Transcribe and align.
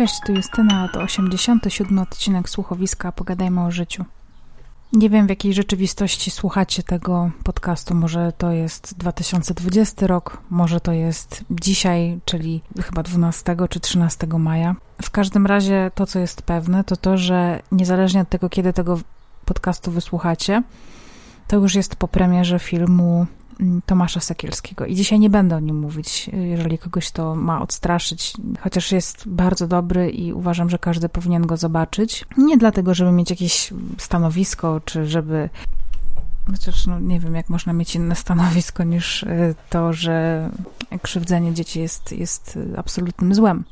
Cześć, 0.00 0.20
tu 0.26 0.32
Justyna, 0.32 0.88
to 0.88 1.00
87 1.00 1.98
odcinek 1.98 2.50
słuchowiska 2.50 3.12
Pogadajmy 3.12 3.64
o 3.64 3.70
życiu. 3.70 4.04
Nie 4.92 5.10
wiem, 5.10 5.26
w 5.26 5.30
jakiej 5.30 5.54
rzeczywistości 5.54 6.30
słuchacie 6.30 6.82
tego 6.82 7.30
podcastu. 7.44 7.94
Może 7.94 8.32
to 8.38 8.52
jest 8.52 8.98
2020 8.98 10.06
rok, 10.06 10.38
może 10.50 10.80
to 10.80 10.92
jest 10.92 11.44
dzisiaj, 11.50 12.20
czyli 12.24 12.62
chyba 12.82 13.02
12 13.02 13.56
czy 13.70 13.80
13 13.80 14.26
maja. 14.26 14.76
W 15.02 15.10
każdym 15.10 15.46
razie 15.46 15.90
to, 15.94 16.06
co 16.06 16.18
jest 16.18 16.42
pewne, 16.42 16.84
to 16.84 16.96
to, 16.96 17.18
że 17.18 17.62
niezależnie 17.72 18.20
od 18.20 18.28
tego, 18.28 18.48
kiedy 18.48 18.72
tego 18.72 19.00
podcastu 19.44 19.90
wysłuchacie, 19.90 20.62
to 21.48 21.56
już 21.56 21.74
jest 21.74 21.96
po 21.96 22.08
premierze 22.08 22.58
filmu 22.58 23.26
Tomasza 23.86 24.20
Sekielskiego. 24.20 24.86
I 24.86 24.94
dzisiaj 24.94 25.18
nie 25.18 25.30
będę 25.30 25.56
o 25.56 25.60
nim 25.60 25.78
mówić, 25.78 26.30
jeżeli 26.32 26.78
kogoś 26.78 27.10
to 27.10 27.34
ma 27.34 27.62
odstraszyć, 27.62 28.32
chociaż 28.60 28.92
jest 28.92 29.28
bardzo 29.28 29.66
dobry 29.66 30.10
i 30.10 30.32
uważam, 30.32 30.70
że 30.70 30.78
każdy 30.78 31.08
powinien 31.08 31.46
go 31.46 31.56
zobaczyć. 31.56 32.24
Nie 32.38 32.58
dlatego, 32.58 32.94
żeby 32.94 33.12
mieć 33.12 33.30
jakieś 33.30 33.72
stanowisko, 33.98 34.80
czy 34.84 35.06
żeby 35.06 35.48
Chociaż 36.50 36.86
no, 36.86 37.00
nie 37.00 37.20
wiem, 37.20 37.34
jak 37.34 37.48
można 37.48 37.72
mieć 37.72 37.94
inne 37.96 38.16
stanowisko 38.16 38.84
niż 38.84 39.22
y, 39.22 39.54
to, 39.70 39.92
że 39.92 40.50
krzywdzenie 41.02 41.54
dzieci 41.54 41.80
jest, 41.80 42.12
jest 42.12 42.58
absolutnym 42.76 43.34
złem. 43.34 43.64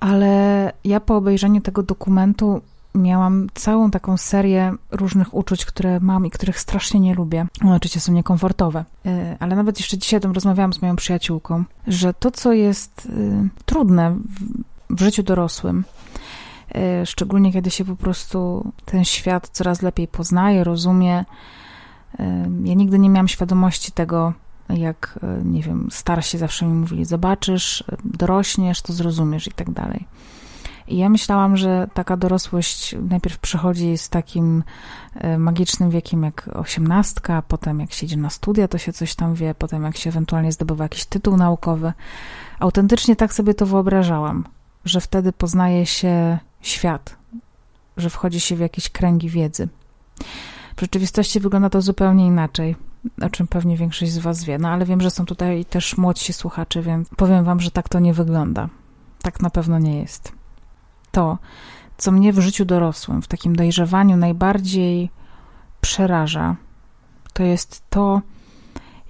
Ale 0.00 0.72
ja 0.84 1.00
po 1.00 1.16
obejrzeniu 1.16 1.60
tego 1.60 1.82
dokumentu 1.82 2.62
miałam 2.94 3.46
całą 3.54 3.90
taką 3.90 4.16
serię 4.16 4.74
różnych 4.90 5.34
uczuć, 5.34 5.64
które 5.64 6.00
mam 6.00 6.26
i 6.26 6.30
których 6.30 6.60
strasznie 6.60 7.00
nie 7.00 7.14
lubię. 7.14 7.46
One 7.62 7.74
oczywiście 7.74 8.00
są 8.00 8.12
niekomfortowe, 8.12 8.84
y, 9.06 9.36
ale 9.40 9.56
nawet 9.56 9.78
jeszcze 9.78 9.98
dzisiaj 9.98 10.20
o 10.24 10.32
rozmawiałam 10.32 10.72
z 10.72 10.82
moją 10.82 10.96
przyjaciółką, 10.96 11.64
że 11.86 12.14
to, 12.14 12.30
co 12.30 12.52
jest 12.52 13.06
y, 13.06 13.48
trudne 13.64 14.16
w 14.90 15.00
życiu 15.00 15.22
dorosłym, 15.22 15.84
y, 17.02 17.06
szczególnie 17.06 17.52
kiedy 17.52 17.70
się 17.70 17.84
po 17.84 17.96
prostu 17.96 18.70
ten 18.84 19.04
świat 19.04 19.48
coraz 19.48 19.82
lepiej 19.82 20.08
poznaje, 20.08 20.64
rozumie. 20.64 21.24
Ja 22.64 22.74
nigdy 22.74 22.98
nie 22.98 23.10
miałam 23.10 23.28
świadomości 23.28 23.92
tego, 23.92 24.32
jak, 24.68 25.18
nie 25.44 25.62
wiem, 25.62 25.88
starsi 25.90 26.38
zawsze 26.38 26.66
mi 26.66 26.72
mówili, 26.72 27.04
zobaczysz, 27.04 27.84
dorośniesz, 28.04 28.82
to 28.82 28.92
zrozumiesz 28.92 29.46
i 29.46 29.52
tak 29.52 29.70
dalej. 29.70 30.06
I 30.88 30.96
ja 30.96 31.08
myślałam, 31.08 31.56
że 31.56 31.88
taka 31.94 32.16
dorosłość 32.16 32.96
najpierw 33.10 33.38
przychodzi 33.38 33.98
z 33.98 34.08
takim 34.08 34.64
e, 35.14 35.38
magicznym 35.38 35.90
wiekiem 35.90 36.22
jak 36.22 36.50
osiemnastka, 36.52 37.42
potem 37.48 37.80
jak 37.80 37.92
się 37.92 38.06
idzie 38.06 38.16
na 38.16 38.30
studia, 38.30 38.68
to 38.68 38.78
się 38.78 38.92
coś 38.92 39.14
tam 39.14 39.34
wie, 39.34 39.54
potem 39.54 39.82
jak 39.82 39.96
się 39.96 40.10
ewentualnie 40.10 40.52
zdobywa 40.52 40.84
jakiś 40.84 41.04
tytuł 41.04 41.36
naukowy. 41.36 41.92
Autentycznie 42.58 43.16
tak 43.16 43.32
sobie 43.32 43.54
to 43.54 43.66
wyobrażałam, 43.66 44.44
że 44.84 45.00
wtedy 45.00 45.32
poznaje 45.32 45.86
się 45.86 46.38
świat, 46.60 47.16
że 47.96 48.10
wchodzi 48.10 48.40
się 48.40 48.56
w 48.56 48.60
jakieś 48.60 48.88
kręgi 48.88 49.28
wiedzy. 49.28 49.68
W 50.76 50.80
rzeczywistości 50.80 51.40
wygląda 51.40 51.70
to 51.70 51.82
zupełnie 51.82 52.26
inaczej, 52.26 52.76
o 53.22 53.30
czym 53.30 53.46
pewnie 53.46 53.76
większość 53.76 54.12
z 54.12 54.18
Was 54.18 54.44
wie. 54.44 54.58
No 54.58 54.68
ale 54.68 54.84
wiem, 54.84 55.00
że 55.00 55.10
są 55.10 55.26
tutaj 55.26 55.64
też 55.64 55.96
młodsi 55.96 56.32
słuchacze, 56.32 56.82
więc 56.82 57.08
powiem 57.08 57.44
Wam, 57.44 57.60
że 57.60 57.70
tak 57.70 57.88
to 57.88 58.00
nie 58.00 58.14
wygląda. 58.14 58.68
Tak 59.22 59.40
na 59.40 59.50
pewno 59.50 59.78
nie 59.78 60.00
jest 60.00 60.33
to, 61.14 61.38
co 61.96 62.12
mnie 62.12 62.32
w 62.32 62.40
życiu 62.40 62.64
dorosłym, 62.64 63.22
w 63.22 63.28
takim 63.28 63.56
dojrzewaniu 63.56 64.16
najbardziej 64.16 65.10
przeraża, 65.80 66.56
to 67.32 67.42
jest 67.42 67.82
to, 67.90 68.22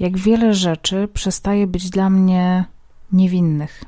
jak 0.00 0.19
wiele 0.19 0.55
rzeczy 0.55 1.08
przestaje 1.14 1.66
być 1.66 1.91
dla 1.91 2.10
mnie 2.10 2.64
niewinnych. 3.12 3.84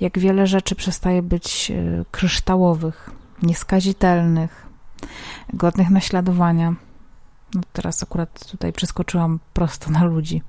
Jak 0.00 0.18
wiele 0.18 0.46
rzeczy 0.46 0.74
przestaje 0.74 1.22
być 1.22 1.70
e, 1.70 2.04
kryształowych, 2.10 3.10
nieskazitelnych, 3.42 4.66
godnych 5.52 5.90
naśladowania. 5.90 6.74
No 7.54 7.60
teraz 7.72 8.02
akurat 8.02 8.46
tutaj 8.46 8.72
przeskoczyłam 8.72 9.40
prosto 9.54 9.90
na 9.90 10.04
ludzi. 10.04 10.42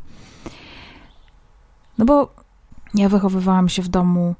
No 1.98 2.06
bo 2.06 2.34
ja 2.94 3.10
wychowywałam 3.10 3.70
się 3.70 3.82
w 3.82 3.88
domu 3.88 4.36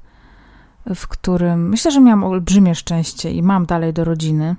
w 0.94 1.08
którym 1.08 1.68
myślę, 1.68 1.90
że 1.90 2.00
miałam 2.00 2.24
olbrzymie 2.24 2.74
szczęście 2.74 3.30
i 3.30 3.42
mam 3.42 3.66
dalej 3.66 3.92
do 3.92 4.04
rodziny, 4.04 4.56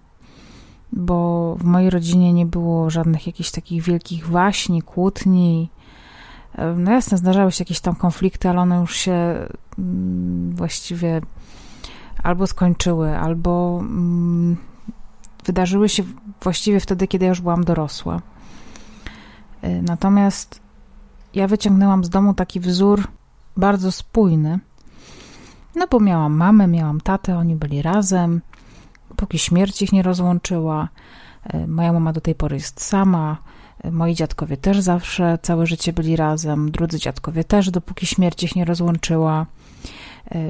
bo 0.92 1.56
w 1.60 1.64
mojej 1.64 1.90
rodzinie 1.90 2.34
nie 2.34 2.46
było 2.46 2.90
żadnych 2.90 3.28
jakichś 3.28 3.52
takich 3.52 3.84
wielkich 3.84 4.28
waśni, 4.28 4.82
kłótni. 4.82 5.70
No 6.76 6.92
jasne, 6.92 7.18
zdarzały 7.18 7.52
się 7.52 7.62
jakieś 7.62 7.80
tam 7.80 7.96
konflikty, 7.96 8.50
ale 8.50 8.62
one 8.62 8.80
już 8.80 8.96
się 8.96 9.48
mm, 9.80 10.52
właściwie 10.56 11.22
albo 12.24 12.48
skończyły, 12.48 13.18
albo 13.18 13.80
mm, 13.82 14.58
wydarzyły 15.46 15.90
się 15.90 16.04
właściwie 16.42 16.80
wtedy, 16.80 17.08
kiedy 17.08 17.26
ja 17.26 17.30
już 17.30 17.42
byłam 17.42 17.64
dorosła. 17.64 18.22
Y, 19.64 19.82
natomiast 19.82 20.62
ja 21.36 21.48
wyciągnęłam 21.48 22.04
z 22.04 22.10
domu 22.10 22.34
taki 22.34 22.60
wzór 22.60 23.08
bardzo 23.58 23.92
spójny, 23.92 24.60
no 25.76 25.88
bo 25.92 26.00
miałam 26.00 26.34
mamę, 26.34 26.68
miałam 26.68 27.02
tatę, 27.02 27.38
oni 27.38 27.56
byli 27.56 27.82
razem, 27.82 28.42
póki 29.16 29.40
śmierć 29.40 29.82
ich 29.82 29.94
nie 29.94 30.04
rozłączyła. 30.04 30.90
E, 31.44 31.68
moja 31.68 31.94
mama 31.94 32.14
do 32.14 32.22
tej 32.22 32.36
pory 32.36 32.56
jest 32.56 32.82
sama. 32.82 33.38
E, 33.84 33.92
moi 33.92 34.16
dziadkowie 34.16 34.58
też 34.58 34.80
zawsze 34.80 35.40
całe 35.42 35.68
życie 35.68 35.94
byli 35.94 36.16
razem. 36.16 36.72
Drudzy 36.72 37.00
dziadkowie 37.00 37.44
też, 37.44 37.72
dopóki 37.72 38.06
śmierć 38.06 38.44
ich 38.44 38.56
nie 38.56 38.66
rozłączyła. 38.66 39.46
E, 40.32 40.50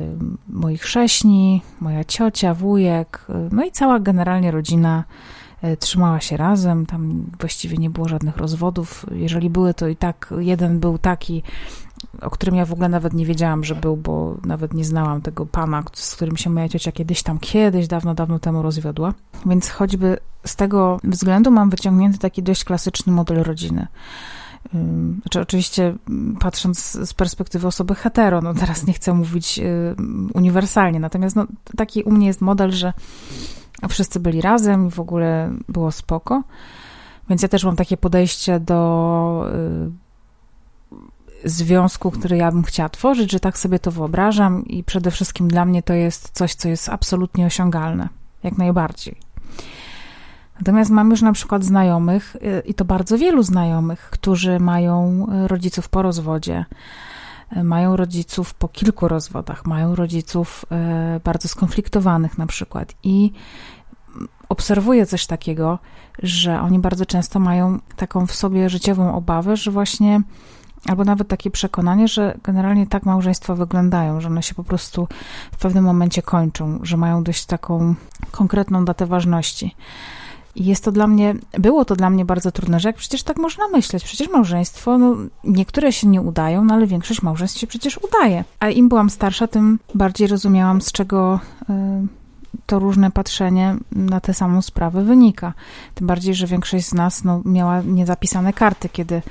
moi 0.49 0.77
chrześni, 0.77 1.61
moja 1.79 2.03
ciocia, 2.03 2.53
wujek, 2.53 3.27
no 3.51 3.65
i 3.65 3.71
cała 3.71 3.99
generalnie 3.99 4.51
rodzina 4.51 5.03
trzymała 5.79 6.19
się 6.19 6.37
razem. 6.37 6.85
Tam 6.85 7.25
właściwie 7.39 7.77
nie 7.77 7.89
było 7.89 8.07
żadnych 8.07 8.37
rozwodów. 8.37 9.05
Jeżeli 9.11 9.49
były, 9.49 9.73
to 9.73 9.87
i 9.87 9.95
tak 9.95 10.33
jeden 10.39 10.79
był 10.79 10.97
taki, 10.97 11.43
o 12.21 12.29
którym 12.29 12.55
ja 12.55 12.65
w 12.65 12.73
ogóle 12.73 12.89
nawet 12.89 13.13
nie 13.13 13.25
wiedziałam, 13.25 13.63
że 13.63 13.75
był, 13.75 13.97
bo 13.97 14.37
nawet 14.45 14.73
nie 14.73 14.85
znałam 14.85 15.21
tego 15.21 15.45
pana, 15.45 15.83
z 15.93 16.15
którym 16.15 16.37
się 16.37 16.49
moja 16.49 16.69
ciocia 16.69 16.91
kiedyś 16.91 17.23
tam, 17.23 17.39
kiedyś, 17.39 17.87
dawno, 17.87 18.13
dawno 18.13 18.39
temu 18.39 18.61
rozwiodła. 18.61 19.13
Więc 19.45 19.69
choćby 19.69 20.17
z 20.45 20.55
tego 20.55 20.99
względu 21.03 21.51
mam 21.51 21.69
wyciągnięty 21.69 22.19
taki 22.19 22.43
dość 22.43 22.63
klasyczny 22.63 23.13
model 23.13 23.43
rodziny. 23.43 23.87
Znaczy, 25.21 25.41
oczywiście 25.41 25.95
patrząc 26.39 26.91
z 26.91 27.13
perspektywy 27.13 27.67
osoby 27.67 27.95
hetero, 27.95 28.41
no 28.41 28.53
teraz 28.53 28.87
nie 28.87 28.93
chcę 28.93 29.13
mówić 29.13 29.59
uniwersalnie, 30.33 30.99
natomiast 30.99 31.35
no, 31.35 31.45
taki 31.77 32.03
u 32.03 32.11
mnie 32.11 32.27
jest 32.27 32.41
model, 32.41 32.71
że 32.71 32.93
wszyscy 33.89 34.19
byli 34.19 34.41
razem 34.41 34.87
i 34.87 34.91
w 34.91 34.99
ogóle 34.99 35.53
było 35.69 35.91
spoko. 35.91 36.43
Więc 37.29 37.41
ja 37.41 37.47
też 37.47 37.63
mam 37.63 37.75
takie 37.75 37.97
podejście 37.97 38.59
do 38.59 39.45
związku, 41.45 42.11
który 42.11 42.37
ja 42.37 42.51
bym 42.51 42.63
chciała 42.63 42.89
tworzyć, 42.89 43.31
że 43.31 43.39
tak 43.39 43.57
sobie 43.57 43.79
to 43.79 43.91
wyobrażam 43.91 44.65
i 44.65 44.83
przede 44.83 45.11
wszystkim 45.11 45.47
dla 45.47 45.65
mnie 45.65 45.83
to 45.83 45.93
jest 45.93 46.29
coś, 46.33 46.55
co 46.55 46.69
jest 46.69 46.89
absolutnie 46.89 47.45
osiągalne, 47.45 48.09
jak 48.43 48.57
najbardziej. 48.57 49.15
Natomiast 50.59 50.91
mam 50.91 51.09
już 51.09 51.21
na 51.21 51.33
przykład 51.33 51.63
znajomych, 51.63 52.35
y, 52.35 52.61
i 52.65 52.73
to 52.73 52.85
bardzo 52.85 53.17
wielu 53.17 53.43
znajomych, 53.43 53.99
którzy 53.99 54.59
mają 54.59 55.27
rodziców 55.47 55.89
po 55.89 56.01
rozwodzie, 56.01 56.65
y, 57.57 57.63
mają 57.63 57.95
rodziców 57.95 58.53
po 58.53 58.67
kilku 58.67 59.07
rozwodach, 59.07 59.65
mają 59.65 59.95
rodziców 59.95 60.65
y, 61.17 61.19
bardzo 61.19 61.47
skonfliktowanych 61.47 62.37
na 62.37 62.45
przykład. 62.45 62.93
I 63.03 63.31
obserwuję 64.49 65.05
coś 65.05 65.25
takiego, 65.25 65.79
że 66.23 66.61
oni 66.61 66.79
bardzo 66.79 67.05
często 67.05 67.39
mają 67.39 67.79
taką 67.95 68.27
w 68.27 68.35
sobie 68.35 68.69
życiową 68.69 69.15
obawę, 69.15 69.57
że 69.57 69.71
właśnie 69.71 70.21
albo 70.85 71.03
nawet 71.03 71.27
takie 71.27 71.51
przekonanie, 71.51 72.07
że 72.07 72.37
generalnie 72.43 72.87
tak 72.87 73.05
małżeństwa 73.05 73.55
wyglądają, 73.55 74.21
że 74.21 74.27
one 74.27 74.43
się 74.43 74.55
po 74.55 74.63
prostu 74.63 75.07
w 75.51 75.57
pewnym 75.57 75.83
momencie 75.83 76.21
kończą, 76.21 76.79
że 76.83 76.97
mają 76.97 77.23
dość 77.23 77.45
taką 77.45 77.95
konkretną 78.31 78.85
datę 78.85 79.05
ważności. 79.05 79.75
I 80.55 80.65
jest 80.65 80.83
to 80.83 80.91
dla 80.91 81.07
mnie, 81.07 81.35
było 81.59 81.85
to 81.85 81.95
dla 81.95 82.09
mnie 82.09 82.25
bardzo 82.25 82.51
trudne, 82.51 82.79
że 82.79 82.89
jak 82.89 82.95
przecież 82.95 83.23
tak 83.23 83.37
można 83.37 83.67
myśleć, 83.67 84.03
przecież 84.03 84.29
małżeństwo, 84.29 84.97
no 84.97 85.15
niektóre 85.43 85.91
się 85.91 86.07
nie 86.07 86.21
udają, 86.21 86.63
no 86.63 86.73
ale 86.73 86.87
większość 86.87 87.21
małżeństw 87.21 87.59
się 87.59 87.67
przecież 87.67 87.97
udaje. 87.97 88.43
A 88.59 88.69
im 88.69 88.89
byłam 88.89 89.09
starsza, 89.09 89.47
tym 89.47 89.79
bardziej 89.95 90.27
rozumiałam, 90.27 90.81
z 90.81 90.91
czego 90.91 91.39
y, 91.69 91.73
to 92.71 92.79
różne 92.79 93.11
patrzenie 93.11 93.75
na 93.91 94.19
tę 94.19 94.33
samą 94.33 94.61
sprawę 94.61 95.03
wynika. 95.03 95.53
Tym 95.95 96.07
bardziej, 96.07 96.33
że 96.33 96.47
większość 96.47 96.85
z 96.85 96.93
nas 96.93 97.23
no, 97.23 97.41
miała 97.45 97.81
niezapisane 97.81 98.53
karty, 98.53 98.89
kiedy 98.89 99.15
y, 99.15 99.21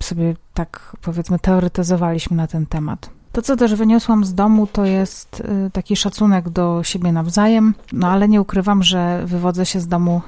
sobie 0.00 0.36
tak 0.54 0.96
powiedzmy 1.02 1.38
teoretyzowaliśmy 1.38 2.36
na 2.36 2.46
ten 2.46 2.66
temat. 2.66 3.10
To, 3.32 3.42
co 3.42 3.56
też 3.56 3.74
wyniosłam 3.74 4.24
z 4.24 4.34
domu, 4.34 4.66
to 4.66 4.84
jest 4.84 5.40
y, 5.40 5.70
taki 5.70 5.96
szacunek 5.96 6.50
do 6.50 6.82
siebie 6.82 7.12
nawzajem, 7.12 7.74
no 7.92 8.08
ale 8.08 8.28
nie 8.28 8.40
ukrywam, 8.40 8.82
że 8.82 9.22
wywodzę 9.26 9.66
się 9.66 9.80
z 9.80 9.86
domu, 9.86 10.22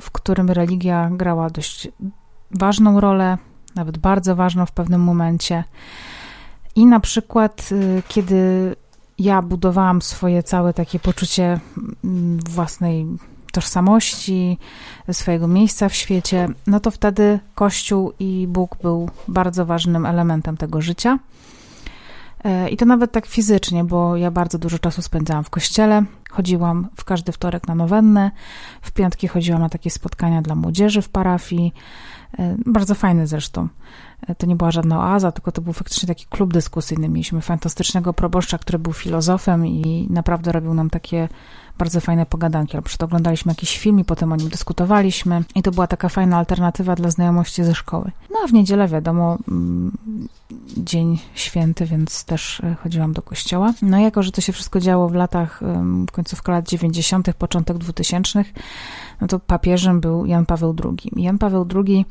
w 0.00 0.10
którym 0.10 0.50
religia 0.50 1.10
grała 1.12 1.50
dość 1.50 1.88
ważną 2.50 3.00
rolę, 3.00 3.38
nawet 3.74 3.98
bardzo 3.98 4.36
ważną 4.36 4.66
w 4.66 4.72
pewnym 4.72 5.00
momencie. 5.00 5.64
I 6.76 6.86
na 6.86 7.00
przykład, 7.00 7.68
y, 7.72 8.02
kiedy 8.08 8.76
ja 9.18 9.42
budowałam 9.42 10.02
swoje 10.02 10.42
całe 10.42 10.74
takie 10.74 10.98
poczucie 10.98 11.60
mm, 12.04 12.38
własnej 12.50 13.06
tożsamości, 13.52 14.58
swojego 15.12 15.48
miejsca 15.48 15.88
w 15.88 15.94
świecie, 15.94 16.48
no 16.66 16.80
to 16.80 16.90
wtedy 16.90 17.38
Kościół 17.54 18.12
i 18.18 18.46
Bóg 18.48 18.76
był 18.82 19.10
bardzo 19.28 19.66
ważnym 19.66 20.06
elementem 20.06 20.56
tego 20.56 20.80
życia. 20.80 21.18
E, 22.44 22.68
I 22.68 22.76
to 22.76 22.84
nawet 22.84 23.12
tak 23.12 23.26
fizycznie, 23.26 23.84
bo 23.84 24.16
ja 24.16 24.30
bardzo 24.30 24.58
dużo 24.58 24.78
czasu 24.78 25.02
spędzałam 25.02 25.44
w 25.44 25.50
kościele. 25.50 26.04
Chodziłam 26.30 26.88
w 26.96 27.04
każdy 27.04 27.32
wtorek 27.32 27.68
na 27.68 27.74
nowennę, 27.74 28.30
w 28.82 28.92
piątki 28.92 29.28
chodziłam 29.28 29.60
na 29.60 29.68
takie 29.68 29.90
spotkania 29.90 30.42
dla 30.42 30.54
młodzieży 30.54 31.02
w 31.02 31.08
parafii. 31.08 31.72
E, 32.38 32.56
bardzo 32.66 32.94
fajne 32.94 33.26
zresztą. 33.26 33.68
To 34.38 34.46
nie 34.46 34.56
była 34.56 34.70
żadna 34.70 34.98
oaza, 34.98 35.32
tylko 35.32 35.52
to 35.52 35.62
był 35.62 35.72
faktycznie 35.72 36.06
taki 36.06 36.26
klub 36.26 36.52
dyskusyjny. 36.52 37.08
Mieliśmy 37.08 37.40
fantastycznego 37.40 38.12
proboszcza, 38.12 38.58
który 38.58 38.78
był 38.78 38.92
filozofem 38.92 39.66
i 39.66 40.06
naprawdę 40.10 40.52
robił 40.52 40.74
nam 40.74 40.90
takie 40.90 41.28
bardzo 41.78 42.00
fajne 42.00 42.26
pogadanki. 42.26 42.76
Albo 42.76 42.88
oglądaliśmy 43.00 43.50
jakiś 43.50 43.78
film 43.78 44.00
i 44.00 44.04
potem 44.04 44.32
o 44.32 44.36
nim 44.36 44.48
dyskutowaliśmy. 44.48 45.44
I 45.54 45.62
to 45.62 45.70
była 45.70 45.86
taka 45.86 46.08
fajna 46.08 46.38
alternatywa 46.38 46.94
dla 46.94 47.10
znajomości 47.10 47.64
ze 47.64 47.74
szkoły. 47.74 48.10
No 48.30 48.38
a 48.44 48.48
w 48.48 48.52
niedzielę, 48.52 48.88
wiadomo, 48.88 49.38
mm, 49.48 49.98
dzień 50.76 51.18
święty, 51.34 51.86
więc 51.86 52.24
też 52.24 52.60
e, 52.60 52.74
chodziłam 52.74 53.12
do 53.12 53.22
kościoła. 53.22 53.74
No 53.82 53.98
i 53.98 54.02
jako, 54.02 54.22
że 54.22 54.32
to 54.32 54.40
się 54.40 54.52
wszystko 54.52 54.80
działo 54.80 55.08
w 55.08 55.14
latach, 55.14 55.60
końcówka 56.12 56.52
lat 56.52 56.68
90., 56.68 57.34
początek 57.34 57.78
2000, 57.78 58.44
no 59.20 59.26
to 59.26 59.38
papieżem 59.38 60.00
był 60.00 60.26
Jan 60.26 60.46
Paweł 60.46 60.76
II. 60.84 61.12
Jan 61.16 61.38
Paweł 61.38 61.66
II 61.74 62.04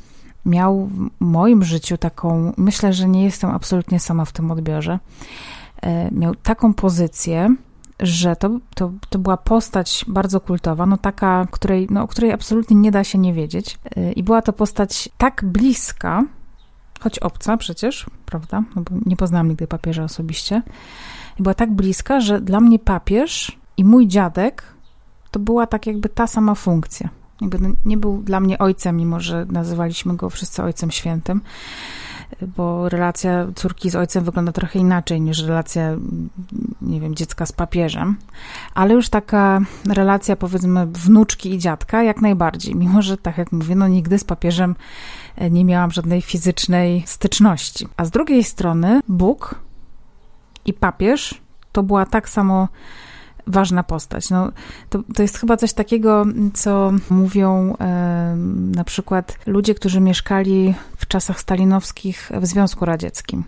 miał 0.46 0.86
w 0.86 1.10
moim 1.20 1.64
życiu 1.64 1.98
taką, 1.98 2.54
myślę, 2.58 2.94
że 2.94 3.10
nie 3.10 3.24
jestem 3.24 3.50
absolutnie 3.50 4.00
sama 4.00 4.26
w 4.26 4.32
tym 4.32 4.52
odbiorze, 4.52 5.00
e, 5.82 6.12
miał 6.12 6.36
taką 6.36 6.74
pozycję, 6.74 7.56
że 8.00 8.36
to, 8.36 8.50
to, 8.76 8.92
to 9.10 9.20
była 9.20 9.38
postać 9.38 10.06
bardzo 10.08 10.40
kultowa, 10.40 10.86
no 10.86 10.98
taka, 10.98 11.48
której, 11.52 11.88
no, 11.90 12.04
o 12.04 12.08
której 12.08 12.32
absolutnie 12.32 12.78
nie 12.78 12.92
da 12.92 13.04
się 13.04 13.18
nie 13.18 13.34
wiedzieć. 13.34 13.80
E, 13.96 14.12
I 14.12 14.24
była 14.24 14.42
to 14.42 14.54
postać 14.54 15.10
tak 15.18 15.46
bliska, 15.46 16.24
choć 17.00 17.20
obca 17.20 17.58
przecież, 17.58 18.06
prawda? 18.26 18.64
No 18.76 18.82
bo 18.82 18.96
nie 19.06 19.16
poznałam 19.16 19.48
nigdy 19.48 19.68
papieża 19.68 20.04
osobiście. 20.04 20.62
I 21.40 21.44
była 21.44 21.54
tak 21.54 21.72
bliska, 21.72 22.20
że 22.20 22.42
dla 22.42 22.60
mnie 22.60 22.80
papież 22.80 23.58
i 23.78 23.84
mój 23.84 24.08
dziadek 24.08 24.64
to 25.32 25.40
była 25.40 25.68
tak 25.68 25.88
jakby 25.88 26.10
ta 26.10 26.28
sama 26.28 26.56
funkcja. 26.56 27.10
Jakby 27.44 27.60
no, 27.60 27.76
nie 27.86 27.98
był 27.98 28.22
dla 28.22 28.40
mnie 28.40 28.58
ojcem, 28.58 28.98
mimo 28.98 29.20
że 29.20 29.46
nazywaliśmy 29.46 30.16
go 30.16 30.30
wszyscy 30.30 30.64
ojcem 30.64 30.92
świętym, 30.92 31.42
bo 32.58 32.90
relacja 32.90 33.48
córki 33.56 33.90
z 33.90 33.96
ojcem 33.96 34.24
wygląda 34.24 34.52
trochę 34.52 34.80
inaczej 34.80 35.22
niż 35.22 35.44
relacja, 35.44 35.96
nie 36.82 37.02
wiem, 37.02 37.16
dziecka 37.16 37.46
z 37.46 37.52
papieżem, 37.52 38.16
ale 38.74 38.94
już 38.94 39.10
taka 39.10 39.62
relacja 39.90 40.36
powiedzmy 40.36 40.88
wnuczki 40.88 41.54
i 41.54 41.58
dziadka 41.58 42.04
jak 42.04 42.22
najbardziej, 42.22 42.76
mimo 42.76 43.02
że 43.02 43.18
tak 43.18 43.38
jak 43.38 43.52
mówię, 43.52 43.76
no 43.76 43.88
nigdy 43.88 44.20
z 44.20 44.24
papieżem 44.24 44.76
nie 45.52 45.66
miałam 45.66 45.92
żadnej 45.92 46.22
fizycznej 46.22 47.04
styczności. 47.06 47.88
A 47.98 48.06
z 48.06 48.12
drugiej 48.12 48.44
strony 48.44 49.02
Bóg 49.08 49.56
i 50.66 50.74
papież 50.74 51.42
to 51.72 51.84
była 51.84 52.06
tak 52.06 52.30
samo 52.30 52.68
ważna 53.48 53.84
postać. 53.84 54.30
No, 54.30 54.52
to, 54.90 55.00
to 55.16 55.22
jest 55.22 55.38
chyba 55.38 55.58
coś 55.58 55.74
takiego, 55.74 56.26
co 56.54 56.92
mówią 57.10 57.76
e, 57.80 58.36
na 58.76 58.84
przykład 58.84 59.38
ludzie, 59.46 59.76
którzy 59.76 60.02
mieszkali 60.02 60.74
w 60.98 61.08
czasach 61.08 61.40
stalinowskich 61.40 62.32
w 62.42 62.46
Związku 62.46 62.86
Radzieckim. 62.86 63.44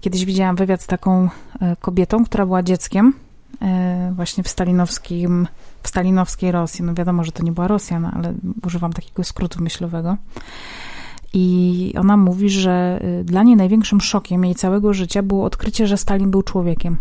Kiedyś 0.00 0.24
widziałam 0.24 0.56
wywiad 0.56 0.82
z 0.82 0.86
taką 0.86 1.28
e, 1.60 1.76
kobietą, 1.76 2.24
która 2.24 2.46
była 2.46 2.62
dzieckiem 2.62 3.14
e, 3.62 4.12
właśnie 4.16 4.44
w 4.44 4.48
stalinowskim, 4.48 5.48
w 5.82 5.88
stalinowskiej 5.88 6.52
Rosji. 6.52 6.84
No 6.84 6.94
wiadomo, 6.94 7.24
że 7.24 7.32
to 7.32 7.42
nie 7.42 7.52
była 7.52 7.68
Rosja, 7.68 8.00
no, 8.00 8.10
ale 8.14 8.34
używam 8.66 8.92
takiego 8.92 9.24
skrótu 9.24 9.62
myślowego. 9.62 10.16
I 11.34 11.94
ona 11.98 12.16
mówi, 12.16 12.50
że 12.50 13.00
e, 13.02 13.24
dla 13.24 13.42
niej 13.42 13.56
największym 13.56 14.00
szokiem 14.00 14.44
jej 14.44 14.54
całego 14.54 14.94
życia 14.94 15.22
było 15.22 15.44
odkrycie, 15.44 15.86
że 15.86 15.96
Stalin 15.96 16.30
był 16.30 16.42
człowiekiem 16.42 16.96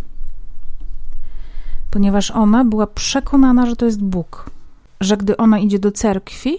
ponieważ 1.91 2.31
ona 2.31 2.65
była 2.65 2.87
przekonana, 2.87 3.65
że 3.65 3.75
to 3.75 3.85
jest 3.85 4.03
Bóg. 4.03 4.49
Że 5.01 5.17
gdy 5.17 5.37
ona 5.37 5.59
idzie 5.59 5.79
do 5.79 5.91
cerkwi, 5.91 6.57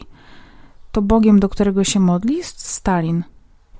to 0.93 1.02
Bogiem, 1.02 1.40
do 1.40 1.49
którego 1.49 1.84
się 1.84 2.00
modli, 2.00 2.37
jest 2.37 2.67
Stalin. 2.67 3.25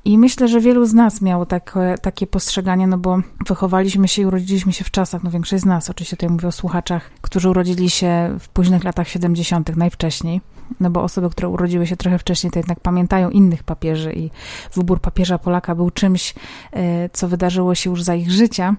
I 0.05 0.19
myślę, 0.19 0.49
że 0.49 0.61
wielu 0.61 0.87
z 0.87 0.95
nas 0.95 1.21
miało 1.21 1.47
takie, 1.47 1.95
takie 2.03 2.27
postrzeganie, 2.27 2.87
no 2.87 2.99
bo 2.99 3.19
wychowaliśmy 3.47 4.09
się 4.09 4.23
i 4.23 4.27
urodziliśmy 4.27 4.73
się 4.73 4.85
w 4.85 4.91
czasach, 4.91 5.23
no 5.23 5.31
większość 5.31 5.63
z 5.63 5.67
nas, 5.67 5.91
oczywiście 5.91 6.17
tutaj 6.17 6.31
mówię 6.31 6.49
o 6.49 6.53
słuchaczach, 6.53 7.11
którzy 7.21 7.51
urodzili 7.51 7.91
się 7.91 8.37
w 8.41 8.49
późnych 8.49 8.85
latach 8.85 9.09
70., 9.09 9.77
najwcześniej, 9.77 10.41
no 10.81 10.91
bo 10.91 11.03
osoby, 11.03 11.31
które 11.31 11.49
urodziły 11.49 11.87
się 11.87 11.97
trochę 11.97 12.19
wcześniej, 12.19 12.51
to 12.51 12.59
jednak 12.59 12.81
pamiętają 12.81 13.31
innych 13.31 13.63
papieży 13.63 14.13
i 14.13 14.31
wybór 14.75 15.01
papieża 15.01 15.39
Polaka 15.39 15.75
był 15.75 15.91
czymś, 15.91 16.35
e, 16.73 17.09
co 17.09 17.29
wydarzyło 17.29 17.75
się 17.75 17.91
już 17.91 18.03
za 18.03 18.15
ich 18.15 18.31
życia. 18.31 18.75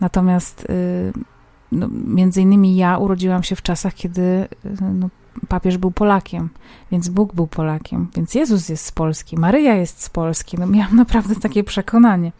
Natomiast 0.00 0.66
e, 0.68 1.31
no, 1.72 1.88
między 2.06 2.42
innymi 2.42 2.76
ja 2.76 2.98
urodziłam 2.98 3.42
się 3.42 3.56
w 3.56 3.62
czasach, 3.62 3.94
kiedy 3.94 4.22
y, 4.22 4.48
no, 4.94 5.08
papież 5.48 5.78
był 5.78 5.90
Polakiem, 5.90 6.48
więc 6.90 7.08
Bóg 7.08 7.34
był 7.34 7.46
Polakiem, 7.46 8.08
więc 8.16 8.34
Jezus 8.34 8.68
jest 8.68 8.84
z 8.84 8.92
Polski, 8.92 9.36
Maryja 9.36 9.74
jest 9.74 10.02
z 10.02 10.10
Polski. 10.10 10.56
No, 10.58 10.66
miałam 10.66 10.96
naprawdę 10.96 11.36
takie 11.36 11.64
przekonanie. 11.64 12.32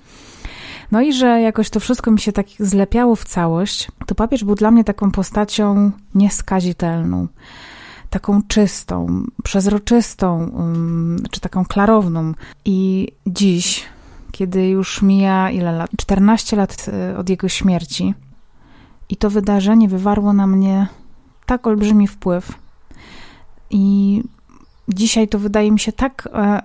No 0.91 1.01
i 1.01 1.13
że 1.13 1.41
jakoś 1.41 1.71
to 1.71 1.81
wszystko 1.81 2.11
mi 2.11 2.21
się 2.21 2.33
tak 2.33 2.47
zlepiało 2.59 3.17
w 3.17 3.25
całość, 3.25 3.89
to 4.07 4.15
papież 4.15 4.45
był 4.45 4.55
dla 4.55 4.71
mnie 4.71 4.85
taką 4.85 5.11
postacią 5.11 5.91
nieskazitelną, 6.15 7.29
taką 8.11 8.43
czystą, 8.49 9.25
przezroczystą, 9.43 10.53
czy 11.31 11.41
taką 11.41 11.65
klarowną. 11.65 12.35
I 12.65 13.09
dziś, 13.27 13.85
kiedy 14.33 14.69
już 14.69 15.03
mija 15.03 15.51
ile 15.51 15.73
lat? 15.73 15.91
14 15.97 16.57
lat 16.57 16.87
y, 17.13 17.17
od 17.19 17.29
jego 17.29 17.49
śmierci, 17.49 18.15
i 19.13 19.17
to 19.17 19.31
wydarzenie 19.31 19.89
wywarło 19.89 20.33
na 20.33 20.47
mnie 20.47 20.87
tak 21.47 21.67
olbrzymi 21.67 22.09
wpływ. 22.09 22.53
I 23.71 24.23
dzisiaj 24.89 25.29
to 25.29 25.39
wydaje 25.39 25.73
mi 25.73 25.81
się 25.81 25.93
tak, 25.93 26.29
e, 26.33 26.63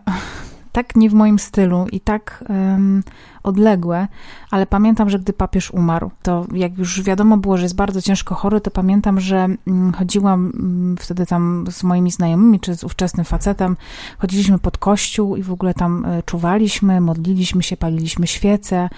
tak 0.78 0.96
nie 0.96 1.10
w 1.10 1.14
moim 1.14 1.40
stylu 1.40 1.86
i 1.92 2.00
tak 2.00 2.44
um, 2.50 3.04
odległe, 3.44 4.08
ale 4.52 4.66
pamiętam, 4.66 5.10
że 5.10 5.20
gdy 5.20 5.34
papież 5.34 5.72
umarł, 5.72 6.12
to 6.22 6.46
jak 6.54 6.78
już 6.78 7.02
wiadomo 7.04 7.38
było, 7.38 7.58
że 7.58 7.64
jest 7.64 7.76
bardzo 7.76 8.02
ciężko 8.02 8.36
chory, 8.36 8.62
to 8.62 8.72
pamiętam, 8.72 9.20
że 9.20 9.48
mm, 9.68 9.94
chodziłam 9.94 10.52
mm, 10.56 10.98
wtedy 11.00 11.26
tam 11.26 11.66
z 11.72 11.84
moimi 11.84 12.12
znajomymi, 12.12 12.60
czy 12.60 12.76
z 12.76 12.84
ówczesnym 12.84 13.26
facetem, 13.26 13.78
chodziliśmy 14.18 14.60
pod 14.60 14.78
kościół 14.78 15.36
i 15.36 15.44
w 15.44 15.52
ogóle 15.52 15.74
tam 15.74 16.06
e, 16.06 16.24
czuwaliśmy, 16.24 17.02
modliliśmy 17.02 17.64
się, 17.64 17.78
paliliśmy 17.78 18.28
świece. 18.28 18.90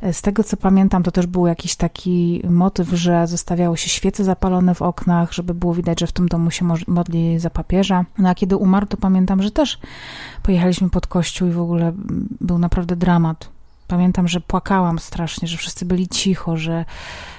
E, 0.00 0.12
z 0.12 0.22
tego, 0.22 0.44
co 0.44 0.56
pamiętam, 0.56 1.02
to 1.02 1.10
też 1.10 1.26
był 1.26 1.46
jakiś 1.46 1.76
taki 1.76 2.42
motyw, 2.50 2.88
że 2.88 3.26
zostawiało 3.26 3.76
się 3.76 3.88
świece 3.90 4.24
zapalone 4.24 4.74
w 4.74 4.82
oknach, 4.82 5.32
żeby 5.32 5.54
było 5.54 5.74
widać, 5.74 6.00
że 6.00 6.06
w 6.06 6.12
tym 6.12 6.28
domu 6.28 6.50
się 6.50 6.68
modli 6.86 7.38
za 7.38 7.50
papieża. 7.50 8.04
No 8.18 8.28
a 8.28 8.34
kiedy 8.34 8.56
umarł, 8.56 8.86
to 8.86 8.96
pamiętam, 8.96 9.42
że 9.42 9.50
też 9.50 9.78
pojechaliśmy 10.42 10.90
pod 10.90 11.06
kościół 11.06 11.19
i 11.46 11.50
w 11.50 11.60
ogóle 11.60 11.88
mm, 11.88 12.28
był 12.40 12.58
naprawdę 12.58 12.96
dramat. 12.96 13.48
Pamiętam, 13.90 14.28
że 14.28 14.40
płakałam 14.40 14.98
strasznie, 14.98 15.48
że 15.48 15.56
wszyscy 15.56 15.84
byli 15.84 16.08
cicho, 16.08 16.56
że 16.56 16.84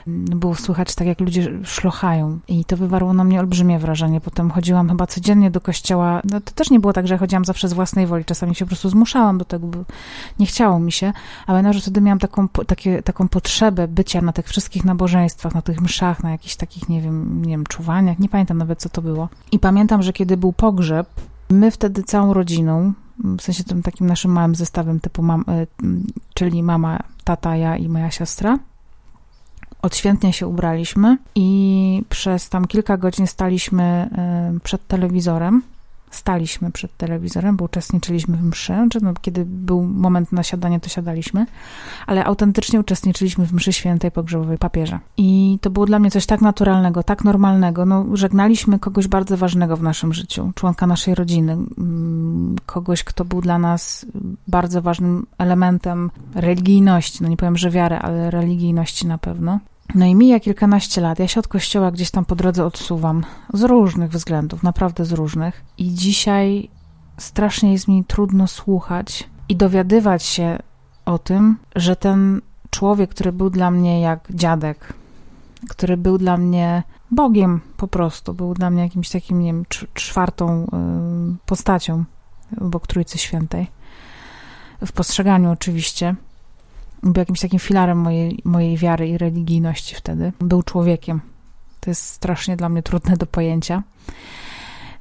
było 0.08 0.56
słychać 0.56 0.96
tak, 0.96 1.08
jak 1.08 1.20
ludzie 1.20 1.52
szlochają. 1.64 2.40
I 2.48 2.66
to 2.66 2.78
wywarło 2.78 3.14
na 3.14 3.24
mnie 3.24 3.40
olbrzymie 3.40 3.80
wrażenie. 3.80 4.22
Potem 4.22 4.52
chodziłam 4.52 4.90
chyba 4.90 5.08
codziennie 5.08 5.52
do 5.52 5.62
kościoła. 5.62 6.22
No 6.24 6.42
to 6.42 6.52
też 6.52 6.70
nie 6.70 6.80
było 6.80 6.94
tak, 6.94 7.08
że 7.08 7.18
chodziłam 7.18 7.46
zawsze 7.46 7.68
z 7.68 7.74
własnej 7.74 8.08
woli. 8.08 8.26
Czasami 8.26 8.56
się 8.56 8.66
po 8.66 8.70
prostu 8.70 8.90
zmuszałam 8.90 9.38
do 9.38 9.46
tego, 9.46 9.68
bo 9.68 9.78
nie 10.40 10.46
chciało 10.46 10.80
mi 10.80 10.92
się. 10.92 11.14
Ale 11.48 11.62
na 11.62 11.74
wtedy 11.74 12.02
miałam 12.02 12.20
taką, 12.20 12.48
takie, 12.48 13.04
taką 13.04 13.28
potrzebę 13.28 13.88
bycia 13.88 14.22
na 14.22 14.34
tych 14.34 14.48
wszystkich 14.48 14.86
nabożeństwach, 14.86 15.56
na 15.56 15.62
tych 15.62 15.82
mszach, 15.82 16.24
na 16.24 16.32
jakichś 16.32 16.56
takich, 16.56 16.90
nie 16.90 17.02
wiem, 17.02 17.46
nie 17.46 17.52
wiem, 17.52 17.66
czuwaniach. 17.66 18.20
Nie 18.20 18.30
pamiętam 18.30 18.58
nawet, 18.58 18.80
co 18.80 18.90
to 18.90 19.02
było. 19.02 19.30
I 19.52 19.60
pamiętam, 19.60 20.04
że 20.04 20.14
kiedy 20.14 20.38
był 20.38 20.54
pogrzeb, 20.54 21.08
my 21.50 21.72
wtedy 21.72 22.04
całą 22.04 22.34
rodziną, 22.34 22.94
w 23.24 23.42
sensie 23.42 23.64
tym 23.64 23.84
takim 23.84 24.08
naszym 24.08 24.32
małym 24.32 24.56
zestawem 24.56 25.00
typu 25.00 25.24
mam, 25.24 25.46
e, 25.48 25.68
czyli 26.34 26.64
mama, 26.64 27.00
tata, 27.24 27.56
ja 27.56 27.78
i 27.78 27.90
moja 27.90 28.12
siostra. 28.12 28.60
Odświętnie 29.82 30.34
się 30.34 30.48
ubraliśmy 30.48 31.18
i 31.36 32.04
przez 32.10 32.50
tam 32.50 32.68
kilka 32.68 32.98
godzin 32.98 33.28
staliśmy 33.28 33.84
e, 33.84 34.60
przed 34.64 34.88
telewizorem 34.88 35.62
staliśmy 36.12 36.72
przed 36.72 36.98
telewizorem, 36.98 37.58
bo 37.58 37.66
uczestniczyliśmy 37.66 38.38
w 38.38 38.44
mszy, 38.44 38.74
czy 38.92 39.02
no, 39.02 39.14
kiedy 39.22 39.46
był 39.46 39.84
moment 39.84 40.32
na 40.32 40.44
siadanie, 40.44 40.80
to 40.80 40.90
siadaliśmy, 40.90 41.46
ale 42.08 42.26
autentycznie 42.26 42.80
uczestniczyliśmy 42.80 43.46
w 43.46 43.54
mszy 43.54 43.74
świętej 43.74 44.12
pogrzebowej 44.12 44.58
papieża. 44.58 45.00
I 45.18 45.58
to 45.62 45.70
było 45.70 45.86
dla 45.86 46.00
mnie 46.00 46.12
coś 46.12 46.26
tak 46.26 46.42
naturalnego, 46.42 47.04
tak 47.04 47.24
normalnego. 47.24 47.86
No, 47.86 48.06
żegnaliśmy 48.14 48.80
kogoś 48.80 49.08
bardzo 49.08 49.38
ważnego 49.38 49.78
w 49.78 49.84
naszym 49.84 50.14
życiu, 50.14 50.52
członka 50.56 50.88
naszej 50.88 51.16
rodziny, 51.16 51.52
mm, 51.52 52.56
kogoś, 52.66 53.04
kto 53.04 53.26
był 53.26 53.42
dla 53.42 53.60
nas 53.60 54.06
bardzo 54.48 54.82
ważnym 54.82 55.26
elementem 55.38 56.12
religijności. 56.36 57.24
No 57.24 57.30
nie 57.30 57.38
powiem, 57.38 57.58
że 57.58 57.70
wiary, 57.70 57.96
ale 57.96 58.32
religijności 58.32 59.08
na 59.08 59.18
pewno. 59.18 59.60
No 59.96 60.06
i 60.06 60.16
mija 60.16 60.40
kilkanaście 60.40 61.02
lat. 61.02 61.20
Ja 61.20 61.28
się 61.28 61.40
od 61.40 61.48
kościoła 61.48 61.92
gdzieś 61.92 62.12
tam 62.12 62.26
po 62.26 62.36
drodze 62.36 62.66
odsuwam 62.66 63.24
z 63.54 63.64
różnych 63.64 64.12
względów, 64.12 64.64
naprawdę 64.64 65.06
z 65.06 65.12
różnych. 65.12 65.64
I 65.78 65.94
dzisiaj 65.94 66.70
strasznie 67.18 67.74
jest 67.74 67.88
mi 67.88 68.06
trudno 68.06 68.48
słuchać 68.48 69.30
i 69.50 69.56
dowiadywać 69.56 70.24
się 70.24 70.60
o 71.06 71.20
tym, 71.20 71.58
że 71.76 71.96
ten 71.96 72.42
człowiek, 72.70 73.10
który 73.10 73.32
był 73.32 73.50
dla 73.50 73.72
mnie 73.72 74.02
jak 74.02 74.28
dziadek, 74.30 74.94
który 75.70 75.98
był 75.98 76.18
dla 76.18 76.38
mnie 76.38 76.84
Bogiem 77.12 77.62
po 77.78 77.88
prostu, 77.88 78.34
był 78.34 78.54
dla 78.54 78.70
mnie 78.70 78.84
jakimś 78.84 79.10
takim, 79.10 79.40
nie 79.40 79.48
wiem, 79.48 79.66
czwartą 79.94 80.64
y, 80.64 80.68
postacią 81.46 82.04
obok 82.62 82.88
Trójcy 82.88 83.18
Świętej. 83.18 83.68
W 84.86 84.92
postrzeganiu 84.92 85.52
oczywiście. 85.52 86.16
Był 87.04 87.14
jakimś 87.22 87.40
takim 87.40 87.60
filarem 87.60 87.98
mojej, 87.98 88.40
mojej 88.46 88.78
wiary 88.78 89.08
i 89.08 89.18
religijności 89.18 89.96
wtedy. 89.96 90.32
Był 90.40 90.64
człowiekiem. 90.64 91.22
To 91.80 91.92
jest 91.92 92.04
strasznie 92.04 92.58
dla 92.58 92.70
mnie 92.70 92.84
trudne 92.84 93.18
do 93.18 93.26
pojęcia. 93.26 93.84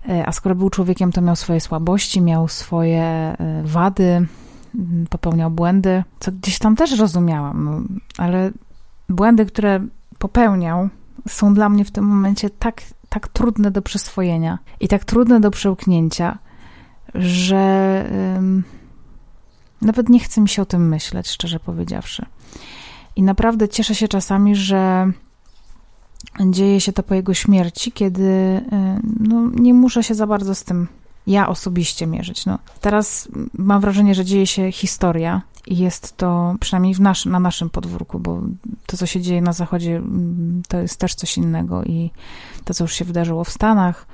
E, 0.09 0.27
a 0.27 0.33
skoro 0.33 0.55
był 0.55 0.71
człowiekiem, 0.71 1.13
to 1.13 1.21
miał 1.21 1.37
swoje 1.37 1.61
słabości, 1.61 2.21
miał 2.21 2.49
swoje 2.49 3.03
e, 3.03 3.63
wady, 3.65 4.27
popełniał 5.11 5.51
błędy, 5.51 6.05
co 6.21 6.33
gdzieś 6.33 6.59
tam 6.59 6.77
też 6.77 6.99
rozumiałam, 6.99 7.65
no, 7.65 7.99
ale 8.19 8.51
błędy, 9.09 9.47
które 9.47 9.87
popełniał, 10.19 10.89
są 11.29 11.55
dla 11.55 11.69
mnie 11.69 11.85
w 11.85 11.91
tym 11.91 12.05
momencie 12.05 12.51
tak, 12.51 12.83
tak 13.09 13.29
trudne 13.29 13.71
do 13.71 13.83
przyswojenia 13.83 14.59
i 14.81 14.89
tak 14.89 15.05
trudne 15.05 15.41
do 15.41 15.51
przełknięcia, 15.51 16.39
że 17.15 18.05
ym, 18.37 18.65
nawet 19.83 20.09
nie 20.09 20.21
chce 20.21 20.41
mi 20.41 20.49
się 20.49 20.63
o 20.63 20.67
tym 20.67 20.89
myśleć, 20.89 21.29
szczerze 21.29 21.61
powiedziawszy. 21.61 22.27
I 23.17 23.23
naprawdę 23.23 23.69
cieszę 23.69 23.95
się 23.95 24.09
czasami, 24.09 24.57
że 24.57 25.13
dzieje 26.41 26.81
się 26.81 26.93
to 26.93 27.03
po 27.03 27.15
jego 27.15 27.35
śmierci, 27.35 27.93
kiedy 27.93 28.23
y, 28.23 28.63
no, 29.21 29.51
nie 29.55 29.75
muszę 29.75 30.03
się 30.03 30.15
za 30.15 30.27
bardzo 30.27 30.55
z 30.55 30.65
tym 30.65 30.89
ja 31.27 31.49
osobiście 31.49 32.07
mierzyć. 32.07 32.47
No, 32.47 32.59
teraz 32.81 33.29
mam 33.53 33.81
wrażenie, 33.81 34.15
że 34.15 34.25
dzieje 34.25 34.47
się 34.47 34.73
historia 34.73 35.43
i 35.67 35.79
jest 35.79 36.17
to 36.17 36.55
przynajmniej 36.61 36.95
w 36.95 37.01
nasz, 37.01 37.27
na 37.27 37.41
naszym 37.41 37.71
podwórku, 37.71 38.19
bo 38.19 38.43
to, 38.87 38.97
co 38.97 39.07
się 39.07 39.21
dzieje 39.21 39.43
na 39.43 39.53
Zachodzie, 39.53 39.97
mm, 39.97 40.63
to 40.69 40.79
jest 40.79 40.97
też 40.97 41.15
coś 41.15 41.37
innego 41.37 41.85
i 41.85 42.11
to, 42.65 42.75
co 42.75 42.85
już 42.85 42.95
się 42.95 43.05
wydarzyło 43.05 43.45
w 43.45 43.51
Stanach, 43.51 44.07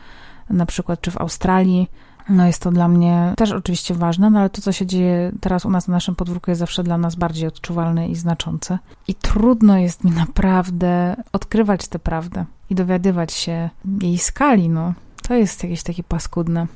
na 0.50 0.66
przykład, 0.66 1.00
czy 1.00 1.10
w 1.10 1.20
Australii, 1.20 1.88
no 2.28 2.46
jest 2.46 2.62
to 2.62 2.70
dla 2.70 2.88
mnie 2.88 3.32
też 3.36 3.52
oczywiście 3.52 3.94
ważne, 3.94 4.30
no 4.30 4.38
ale 4.38 4.50
to, 4.50 4.62
co 4.62 4.72
się 4.72 4.86
dzieje 4.86 5.32
teraz 5.40 5.64
u 5.64 5.70
nas 5.70 5.88
na 5.88 5.92
naszym 5.92 6.14
podwórku, 6.14 6.50
jest 6.50 6.58
zawsze 6.58 6.82
dla 6.82 6.98
nas 6.98 7.14
bardziej 7.14 7.48
odczuwalne 7.48 8.08
i 8.08 8.14
znaczące. 8.14 8.78
I 9.08 9.14
trudno 9.14 9.78
jest 9.78 10.04
mi 10.04 10.10
naprawdę 10.10 11.16
odkrywać 11.32 11.88
tę 11.88 11.98
prawdę 11.98 12.44
i 12.70 12.74
dowiadywać 12.74 13.32
się 13.32 13.70
jej 14.02 14.18
skali, 14.18 14.68
no. 14.68 14.94
To 15.28 15.34
jest 15.34 15.62
jakieś 15.62 15.82
takie 15.82 16.02
paskudne. 16.02 16.66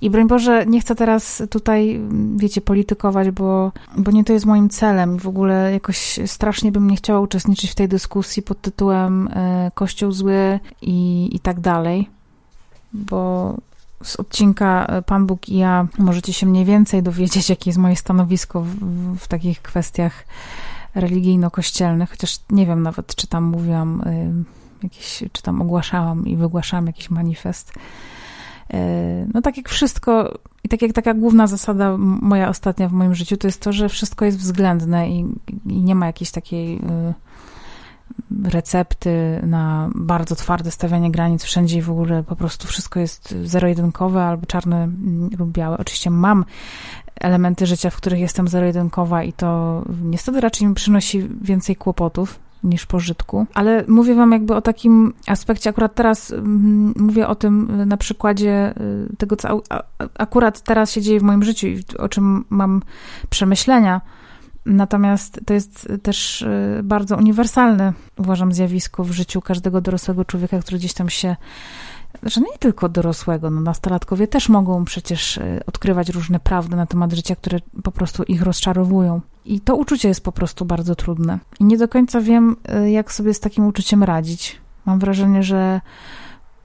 I 0.00 0.10
broń 0.10 0.28
Boże, 0.28 0.66
nie 0.66 0.80
chcę 0.80 0.94
teraz 0.94 1.42
tutaj, 1.50 2.00
wiecie, 2.36 2.60
politykować, 2.60 3.30
bo, 3.30 3.72
bo 3.96 4.10
nie 4.10 4.24
to 4.24 4.32
jest 4.32 4.46
moim 4.46 4.68
celem. 4.68 5.18
W 5.18 5.28
ogóle 5.28 5.72
jakoś 5.72 6.18
strasznie 6.26 6.72
bym 6.72 6.90
nie 6.90 6.96
chciała 6.96 7.20
uczestniczyć 7.20 7.70
w 7.70 7.74
tej 7.74 7.88
dyskusji 7.88 8.42
pod 8.42 8.60
tytułem 8.60 9.28
e, 9.28 9.70
Kościół 9.74 10.12
zły 10.12 10.60
i, 10.82 11.28
i 11.32 11.40
tak 11.40 11.60
dalej, 11.60 12.08
bo 12.92 13.54
z 14.02 14.16
odcinka 14.16 14.86
e, 14.86 15.02
Pan 15.02 15.26
Bóg 15.26 15.48
i 15.48 15.56
ja 15.56 15.86
możecie 15.98 16.32
się 16.32 16.46
mniej 16.46 16.64
więcej 16.64 17.02
dowiedzieć, 17.02 17.50
jakie 17.50 17.70
jest 17.70 17.78
moje 17.78 17.96
stanowisko 17.96 18.60
w, 18.60 18.76
w 19.18 19.28
takich 19.28 19.62
kwestiach 19.62 20.24
religijno-kościelnych, 20.94 22.10
chociaż 22.10 22.40
nie 22.50 22.66
wiem 22.66 22.82
nawet, 22.82 23.14
czy 23.14 23.26
tam 23.26 23.44
mówiłam 23.44 24.00
y, 24.00 24.44
jakiś, 24.82 25.24
czy 25.32 25.42
tam 25.42 25.62
ogłaszałam 25.62 26.26
i 26.26 26.36
wygłaszałam 26.36 26.86
jakiś 26.86 27.10
manifest. 27.10 27.70
Y, 27.70 28.76
no 29.34 29.42
tak 29.42 29.56
jak 29.56 29.68
wszystko, 29.68 30.38
i 30.64 30.68
tak 30.68 30.82
jak 30.82 30.92
taka 30.92 31.14
główna 31.14 31.46
zasada 31.46 31.96
moja 31.98 32.48
ostatnia 32.48 32.88
w 32.88 32.92
moim 32.92 33.14
życiu, 33.14 33.36
to 33.36 33.46
jest 33.48 33.62
to, 33.62 33.72
że 33.72 33.88
wszystko 33.88 34.24
jest 34.24 34.38
względne 34.38 35.08
i, 35.08 35.26
i 35.66 35.82
nie 35.82 35.94
ma 35.94 36.06
jakiejś 36.06 36.30
takiej 36.30 36.76
y, 36.76 37.14
recepty 38.44 39.40
na 39.42 39.90
bardzo 39.94 40.36
twarde 40.36 40.70
stawianie 40.70 41.10
granic 41.10 41.44
wszędzie 41.44 41.78
i 41.78 41.82
w 41.82 41.90
ogóle 41.90 42.22
po 42.22 42.36
prostu 42.36 42.66
wszystko 42.66 43.00
jest 43.00 43.34
zero-jedynkowe 43.44 44.24
albo 44.24 44.46
czarne 44.46 44.76
mm, 44.76 45.30
lub 45.38 45.52
białe. 45.52 45.78
Oczywiście 45.78 46.10
mam 46.10 46.44
elementy 47.20 47.66
życia, 47.66 47.90
w 47.90 47.96
których 47.96 48.20
jestem 48.20 48.48
zero-jedynkowa 48.48 49.22
i 49.22 49.32
to 49.32 49.82
niestety 50.02 50.40
raczej 50.40 50.66
mi 50.66 50.74
przynosi 50.74 51.28
więcej 51.42 51.76
kłopotów 51.76 52.40
niż 52.64 52.86
pożytku. 52.86 53.46
Ale 53.54 53.84
mówię 53.88 54.14
wam 54.14 54.32
jakby 54.32 54.54
o 54.54 54.60
takim 54.60 55.14
aspekcie, 55.26 55.70
akurat 55.70 55.94
teraz 55.94 56.32
mm, 56.32 56.94
mówię 56.96 57.28
o 57.28 57.34
tym 57.34 57.82
na 57.86 57.96
przykładzie 57.96 58.74
y, 59.12 59.16
tego, 59.16 59.36
co 59.36 59.62
akurat 60.18 60.60
teraz 60.60 60.92
się 60.92 61.00
dzieje 61.00 61.20
w 61.20 61.22
moim 61.22 61.42
życiu 61.42 61.66
i 61.66 61.84
o 61.98 62.08
czym 62.08 62.44
mam 62.50 62.82
przemyślenia 63.30 64.00
Natomiast 64.66 65.40
to 65.46 65.54
jest 65.54 65.88
też 66.02 66.42
y, 66.42 66.80
bardzo 66.84 67.16
uniwersalne, 67.16 67.92
uważam, 68.18 68.52
zjawisko 68.52 69.04
w 69.04 69.12
życiu 69.12 69.40
każdego 69.40 69.80
dorosłego 69.80 70.24
człowieka, 70.24 70.58
który 70.58 70.78
gdzieś 70.78 70.92
tam 70.92 71.10
się 71.10 71.36
że 72.22 72.40
nie 72.40 72.58
tylko 72.58 72.88
dorosłego, 72.88 73.50
no 73.50 73.60
nastolatkowie 73.60 74.28
też 74.28 74.48
mogą 74.48 74.84
przecież 74.84 75.36
y, 75.36 75.60
odkrywać 75.66 76.08
różne 76.08 76.40
prawdy 76.40 76.76
na 76.76 76.86
temat 76.86 77.12
życia, 77.12 77.36
które 77.36 77.58
po 77.82 77.92
prostu 77.92 78.22
ich 78.22 78.42
rozczarowują. 78.42 79.20
I 79.44 79.60
to 79.60 79.76
uczucie 79.76 80.08
jest 80.08 80.24
po 80.24 80.32
prostu 80.32 80.64
bardzo 80.64 80.94
trudne. 80.94 81.38
I 81.60 81.64
nie 81.64 81.78
do 81.78 81.88
końca 81.88 82.20
wiem, 82.20 82.56
y, 82.84 82.90
jak 82.90 83.12
sobie 83.12 83.34
z 83.34 83.40
takim 83.40 83.66
uczuciem 83.66 84.02
radzić. 84.02 84.60
Mam 84.86 84.98
wrażenie, 84.98 85.42
że 85.42 85.80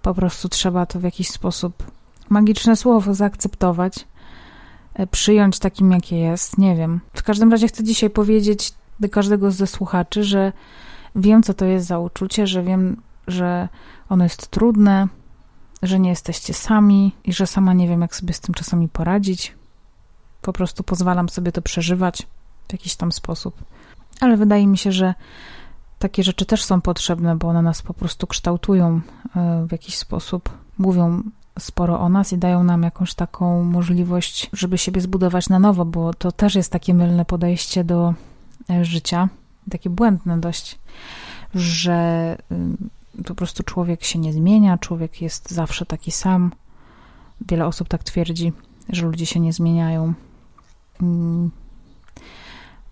po 0.02 0.14
prostu 0.14 0.50
trzeba 0.50 0.86
to 0.86 1.00
w 1.00 1.04
jakiś 1.04 1.30
sposób 1.30 1.84
magiczne 2.30 2.76
słowo 2.76 3.14
zaakceptować 3.14 4.08
przyjąć 5.12 5.60
takim, 5.60 5.92
jakie 5.92 6.18
jest. 6.18 6.58
Nie 6.58 6.76
wiem. 6.76 7.00
W 7.14 7.24
każdym 7.24 7.52
razie 7.52 7.68
chcę 7.68 7.84
dzisiaj 7.84 8.10
powiedzieć 8.10 8.74
do 9.00 9.10
każdego 9.10 9.52
ze 9.52 9.68
słuchaczy, 9.68 10.24
że 10.24 10.54
wiem, 11.16 11.44
co 11.44 11.54
to 11.54 11.66
jest 11.66 11.88
za 11.88 12.00
uczucie, 12.00 12.48
że 12.48 12.64
wiem, 12.64 13.02
że 13.28 13.70
ono 14.10 14.24
jest 14.24 14.48
trudne, 14.48 15.08
że 15.82 16.00
nie 16.00 16.10
jesteście 16.10 16.54
sami 16.54 17.16
i 17.24 17.34
że 17.34 17.48
sama 17.48 17.74
nie 17.74 17.88
wiem, 17.88 18.02
jak 18.02 18.16
sobie 18.16 18.34
z 18.34 18.40
tym 18.40 18.56
czasami 18.56 18.90
poradzić. 18.90 19.54
Po 20.42 20.54
prostu 20.54 20.84
pozwalam 20.84 21.30
sobie 21.30 21.52
to 21.52 21.62
przeżywać 21.62 22.28
w 22.68 22.72
jakiś 22.72 22.96
tam 22.96 23.12
sposób. 23.12 23.64
Ale 24.22 24.38
wydaje 24.38 24.68
mi 24.68 24.78
się, 24.78 24.92
że 24.92 25.14
takie 26.00 26.24
rzeczy 26.24 26.46
też 26.46 26.64
są 26.64 26.82
potrzebne, 26.82 27.36
bo 27.36 27.48
one 27.48 27.62
nas 27.62 27.82
po 27.82 27.94
prostu 27.94 28.28
kształtują 28.28 29.02
e, 29.36 29.66
w 29.68 29.72
jakiś 29.72 29.98
sposób, 29.98 30.50
mówią 30.78 31.24
sporo 31.60 32.00
o 32.00 32.10
nas 32.10 32.34
i 32.34 32.38
dają 32.38 32.64
nam 32.64 32.84
jakąś 32.84 33.14
taką 33.14 33.64
możliwość, 33.64 34.50
żeby 34.54 34.78
siebie 34.78 35.02
zbudować 35.02 35.50
na 35.50 35.60
nowo, 35.60 35.86
bo 35.86 36.14
to 36.14 36.32
też 36.32 36.56
jest 36.56 36.72
takie 36.72 36.94
mylne 36.94 37.26
podejście 37.26 37.84
do 37.84 38.14
e, 38.70 38.86
życia, 38.86 39.30
takie 39.70 39.90
błędne 39.90 40.40
dość, 40.40 40.80
że 41.56 42.38
y, 43.20 43.24
po 43.24 43.36
prostu 43.36 43.64
człowiek 43.64 44.04
się 44.04 44.20
nie 44.20 44.34
zmienia, 44.34 44.78
człowiek 44.78 45.22
jest 45.22 45.52
zawsze 45.52 45.86
taki 45.86 46.12
sam. 46.12 46.52
Wiele 47.50 47.66
osób 47.66 47.88
tak 47.88 48.04
twierdzi, 48.04 48.54
że 48.90 49.06
ludzie 49.06 49.26
się 49.26 49.40
nie 49.40 49.54
zmieniają. 49.54 50.14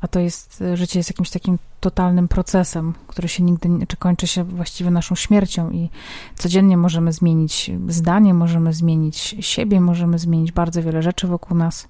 A 0.01 0.07
to 0.07 0.19
jest, 0.19 0.63
życie 0.73 0.99
jest 0.99 1.09
jakimś 1.09 1.29
takim 1.29 1.59
totalnym 1.79 2.27
procesem, 2.27 2.93
który 3.07 3.27
się 3.27 3.43
nigdy, 3.43 3.69
czy 3.87 3.97
kończy 3.97 4.27
się 4.27 4.43
właściwie 4.43 4.91
naszą 4.91 5.15
śmiercią 5.15 5.71
i 5.71 5.89
codziennie 6.35 6.77
możemy 6.77 7.13
zmienić 7.13 7.71
zdanie, 7.87 8.33
możemy 8.33 8.73
zmienić 8.73 9.35
siebie, 9.39 9.81
możemy 9.81 10.19
zmienić 10.19 10.51
bardzo 10.51 10.83
wiele 10.83 11.01
rzeczy 11.01 11.27
wokół 11.27 11.57
nas. 11.57 11.87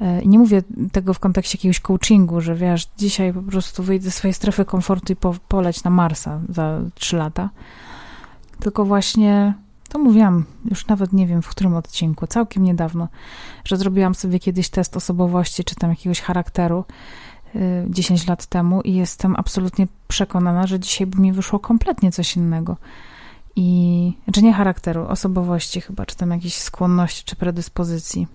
E, 0.00 0.26
nie 0.26 0.38
mówię 0.38 0.62
tego 0.92 1.14
w 1.14 1.18
kontekście 1.18 1.58
jakiegoś 1.58 1.80
coachingu, 1.80 2.40
że 2.40 2.54
wiesz, 2.54 2.88
dzisiaj 2.96 3.32
po 3.32 3.42
prostu 3.42 3.82
wyjdę 3.82 4.04
ze 4.04 4.10
swojej 4.10 4.34
strefy 4.34 4.64
komfortu 4.64 5.12
i 5.12 5.16
po, 5.16 5.34
poleć 5.48 5.84
na 5.84 5.90
Marsa 5.90 6.40
za 6.48 6.80
trzy 6.94 7.16
lata. 7.16 7.50
Tylko 8.60 8.84
właśnie 8.84 9.54
to 9.92 9.98
mówiłam 9.98 10.44
już 10.70 10.86
nawet 10.86 11.12
nie 11.12 11.26
wiem 11.26 11.42
w 11.42 11.48
którym 11.48 11.74
odcinku, 11.74 12.26
całkiem 12.26 12.64
niedawno, 12.64 13.08
że 13.64 13.76
zrobiłam 13.76 14.14
sobie 14.14 14.38
kiedyś 14.38 14.68
test 14.68 14.96
osobowości 14.96 15.64
czy 15.64 15.74
tam 15.74 15.90
jakiegoś 15.90 16.20
charakteru 16.20 16.84
10 17.88 18.22
y, 18.22 18.26
lat 18.28 18.46
temu 18.46 18.80
i 18.80 18.94
jestem 18.94 19.36
absolutnie 19.36 19.86
przekonana, 20.08 20.66
że 20.66 20.80
dzisiaj 20.80 21.06
by 21.06 21.20
mi 21.20 21.32
wyszło 21.32 21.58
kompletnie 21.58 22.12
coś 22.12 22.36
innego. 22.36 22.76
I, 23.56 24.12
czy 24.32 24.42
nie 24.42 24.52
charakteru, 24.52 25.06
osobowości 25.06 25.80
chyba, 25.80 26.06
czy 26.06 26.16
tam 26.16 26.30
jakiejś 26.30 26.54
skłonności, 26.54 27.24
czy 27.24 27.36
predyspozycji. 27.36 28.26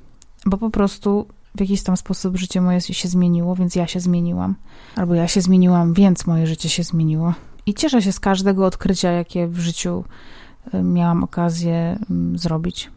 Bo 0.46 0.58
po 0.58 0.70
prostu 0.70 1.28
w 1.56 1.60
jakiś 1.60 1.84
tam 1.84 1.98
sposób 1.98 2.38
życie 2.38 2.62
moje 2.62 2.82
się 2.82 3.08
zmieniło, 3.08 3.56
więc 3.56 3.76
ja 3.76 3.88
się 3.88 4.00
zmieniłam. 4.00 4.56
Albo 4.96 5.16
ja 5.16 5.28
się 5.28 5.42
zmieniłam, 5.42 5.94
więc 5.94 6.28
moje 6.28 6.48
życie 6.48 6.70
się 6.70 6.84
zmieniło. 6.84 7.34
I 7.66 7.74
cieszę 7.74 8.02
się 8.02 8.12
z 8.12 8.20
każdego 8.20 8.66
odkrycia, 8.66 9.12
jakie 9.12 9.48
w 9.48 9.60
życiu 9.60 10.04
miałam 10.84 11.24
okazję 11.24 12.00
mm, 12.10 12.38
zrobić, 12.38 12.92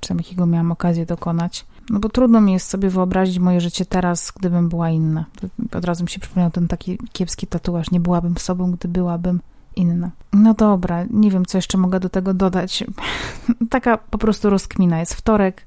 czy 0.00 0.08
tam 0.08 0.18
jakiego 0.18 0.46
miałam 0.46 0.72
okazję 0.72 1.06
dokonać. 1.06 1.66
No 1.90 2.00
bo 2.00 2.08
trudno 2.08 2.40
mi 2.40 2.52
jest 2.52 2.68
sobie 2.68 2.88
wyobrazić 2.88 3.38
moje 3.38 3.60
życie 3.60 3.84
teraz, 3.84 4.32
gdybym 4.36 4.68
była 4.68 4.90
inna. 4.90 5.24
Od 5.72 5.84
razu 5.84 6.04
mi 6.04 6.10
się 6.10 6.20
przypomniał 6.20 6.50
ten 6.50 6.68
taki 6.68 6.98
kiepski 7.12 7.46
tatuaż. 7.46 7.90
Nie 7.90 8.00
byłabym 8.00 8.38
sobą, 8.38 8.70
gdy 8.72 8.88
byłabym 8.88 9.40
inna. 9.76 10.10
No 10.32 10.54
dobra, 10.54 11.04
nie 11.10 11.30
wiem, 11.30 11.46
co 11.46 11.58
jeszcze 11.58 11.78
mogę 11.78 12.00
do 12.00 12.08
tego 12.08 12.34
dodać. 12.34 12.84
Taka 13.70 13.98
po 13.98 14.18
prostu 14.18 14.50
rozkmina. 14.50 15.00
Jest 15.00 15.14
wtorek, 15.14 15.66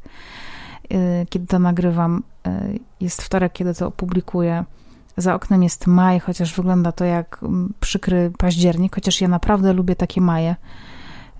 y, 0.93 1.25
kiedy 1.29 1.47
to 1.47 1.59
nagrywam. 1.59 2.23
Y, 2.47 2.79
jest 3.01 3.21
wtorek, 3.21 3.53
kiedy 3.53 3.73
to 3.73 3.87
opublikuję. 3.87 4.65
Za 5.17 5.35
oknem 5.35 5.63
jest 5.63 5.87
maj, 5.87 6.19
chociaż 6.19 6.55
wygląda 6.55 6.91
to 6.91 7.05
jak 7.05 7.39
mm, 7.43 7.73
przykry 7.79 8.31
październik, 8.37 8.95
chociaż 8.95 9.21
ja 9.21 9.27
naprawdę 9.27 9.73
lubię 9.73 9.95
takie 9.95 10.21
maje, 10.21 10.55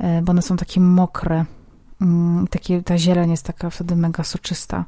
y, 0.02 0.22
bo 0.24 0.32
one 0.32 0.42
są 0.42 0.58
takie 0.58 0.80
mokre. 0.80 1.46
Mm, 2.02 2.48
takie, 2.48 2.84
ta 2.84 2.98
zieleń 2.98 3.32
jest 3.32 3.46
taka 3.46 3.70
wtedy 3.70 3.96
mega 3.96 4.24
soczysta 4.24 4.86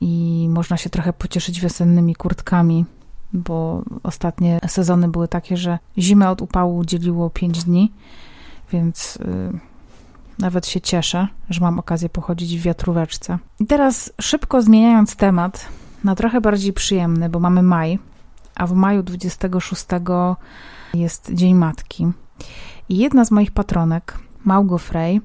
i 0.00 0.46
można 0.50 0.76
się 0.76 0.90
trochę 0.90 1.12
pocieszyć 1.12 1.60
wiosennymi 1.60 2.14
kurtkami 2.14 2.84
bo 3.32 3.82
ostatnie 4.02 4.58
sezony 4.68 5.08
były 5.08 5.28
takie, 5.28 5.56
że 5.56 5.78
zimę 5.98 6.30
od 6.30 6.42
upału 6.42 6.84
dzieliło 6.84 7.30
5 7.30 7.64
dni, 7.64 7.92
więc 8.72 9.18
yy, 9.20 9.60
nawet 10.38 10.66
się 10.66 10.80
cieszę, 10.80 11.28
że 11.50 11.60
mam 11.60 11.78
okazję 11.78 12.08
pochodzić 12.08 12.58
w 12.58 12.62
wiatróweczce. 12.62 13.38
I 13.60 13.66
teraz 13.66 14.12
szybko 14.20 14.62
zmieniając 14.62 15.16
temat 15.16 15.68
na 16.04 16.14
trochę 16.14 16.40
bardziej 16.40 16.72
przyjemny, 16.72 17.28
bo 17.28 17.40
mamy 17.40 17.62
maj, 17.62 17.98
a 18.54 18.66
w 18.66 18.72
maju 18.72 19.02
26 19.02 19.86
jest 20.94 21.30
Dzień 21.34 21.54
Matki. 21.54 22.08
I 22.88 22.96
jedna 22.96 23.24
z 23.24 23.30
moich 23.30 23.50
patronek, 23.50 24.18
Małgo 24.44 24.78
Frey, 24.78 25.20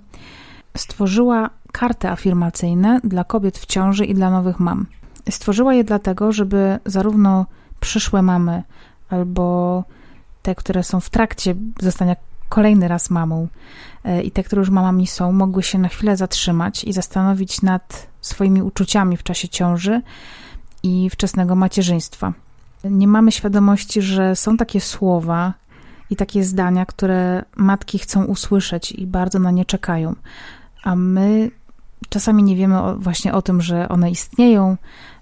stworzyła 0.77 1.49
karty 1.71 2.09
afirmacyjne 2.09 2.99
dla 3.03 3.23
kobiet 3.23 3.57
w 3.57 3.65
ciąży 3.65 4.05
i 4.05 4.13
dla 4.13 4.31
nowych 4.31 4.59
mam. 4.59 4.85
Stworzyła 5.29 5.73
je 5.73 5.83
dlatego, 5.83 6.31
żeby 6.31 6.79
zarówno 6.85 7.45
przyszłe 7.79 8.21
mamy, 8.21 8.63
albo 9.09 9.83
te, 10.41 10.55
które 10.55 10.83
są 10.83 10.99
w 10.99 11.09
trakcie 11.09 11.55
zostania 11.81 12.15
kolejny 12.49 12.87
raz 12.87 13.09
mamą 13.09 13.47
e, 14.03 14.21
i 14.21 14.31
te, 14.31 14.43
które 14.43 14.59
już 14.59 14.69
mamami 14.69 15.07
są, 15.07 15.31
mogły 15.31 15.63
się 15.63 15.77
na 15.77 15.87
chwilę 15.87 16.17
zatrzymać 16.17 16.83
i 16.83 16.93
zastanowić 16.93 17.61
nad 17.61 18.07
swoimi 18.21 18.61
uczuciami 18.61 19.17
w 19.17 19.23
czasie 19.23 19.49
ciąży 19.49 20.01
i 20.87 21.09
wczesnego 21.09 21.55
macierzyństwa. 21.55 22.33
Nie 22.83 23.07
mamy 23.07 23.31
świadomości, 23.31 24.01
że 24.01 24.35
są 24.35 24.57
takie 24.57 24.81
słowa 24.81 25.53
i 26.09 26.15
takie 26.15 26.43
zdania, 26.43 26.85
które 26.85 27.45
matki 27.55 27.99
chcą 27.99 28.25
usłyszeć 28.25 28.91
i 28.91 29.07
bardzo 29.07 29.39
na 29.39 29.51
nie 29.51 29.65
czekają, 29.65 30.15
a 30.83 30.95
my 30.95 31.51
czasami 32.09 32.43
nie 32.43 32.55
wiemy 32.55 32.95
właśnie 32.97 33.33
o 33.33 33.41
tym, 33.41 33.61
że 33.61 33.89
one 33.89 34.11
istnieją, 34.11 34.77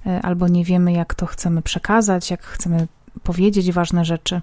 E, 0.06 0.22
albo 0.22 0.48
nie 0.48 0.64
wiemy, 0.64 0.94
jak 0.94 1.16
to 1.16 1.26
chcemy 1.26 1.62
przekazać, 1.62 2.32
jak 2.32 2.44
chcemy 2.44 2.88
powiedzieć 3.24 3.72
ważne 3.72 4.06
rzeczy. 4.06 4.42